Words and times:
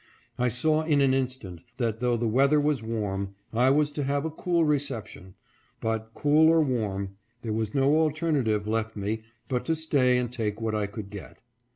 I 0.39 0.47
saw 0.49 0.81
in 0.81 0.99
an 1.01 1.13
instant 1.13 1.61
that, 1.77 1.99
though 1.99 2.17
the 2.17 2.27
weather 2.27 2.59
was 2.59 2.81
warm, 2.81 3.35
I 3.53 3.69
was 3.69 3.91
to 3.91 4.03
have 4.03 4.25
a 4.25 4.31
cool 4.31 4.65
reception; 4.65 5.35
but, 5.79 6.09
cool 6.15 6.49
or 6.49 6.59
warm, 6.63 7.17
there 7.43 7.53
was 7.53 7.75
no 7.75 7.95
alternative 7.99 8.65
left 8.67 8.95
me 8.95 9.21
but 9.47 9.63
to 9.65 9.75
stay 9.75 10.17
and 10.17 10.33
take 10.33 10.59
what 10.59 10.73
I 10.73 10.87
could 10.87 11.11
get. 11.11 11.37